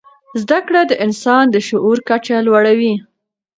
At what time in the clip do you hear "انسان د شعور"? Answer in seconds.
1.05-1.97